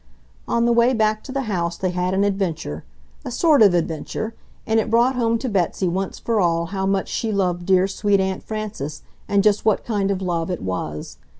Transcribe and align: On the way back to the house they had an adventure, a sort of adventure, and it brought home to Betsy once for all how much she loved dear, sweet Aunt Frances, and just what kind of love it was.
On 0.47 0.65
the 0.65 0.71
way 0.73 0.95
back 0.95 1.23
to 1.25 1.31
the 1.31 1.41
house 1.43 1.77
they 1.77 1.91
had 1.91 2.15
an 2.15 2.23
adventure, 2.23 2.83
a 3.23 3.29
sort 3.29 3.61
of 3.61 3.75
adventure, 3.75 4.33
and 4.65 4.79
it 4.79 4.89
brought 4.89 5.13
home 5.13 5.37
to 5.37 5.47
Betsy 5.47 5.87
once 5.87 6.17
for 6.17 6.41
all 6.41 6.65
how 6.73 6.87
much 6.87 7.07
she 7.07 7.31
loved 7.31 7.67
dear, 7.67 7.87
sweet 7.87 8.19
Aunt 8.19 8.41
Frances, 8.41 9.03
and 9.27 9.43
just 9.43 9.63
what 9.63 9.85
kind 9.85 10.09
of 10.09 10.19
love 10.19 10.49
it 10.49 10.63
was. 10.63 11.17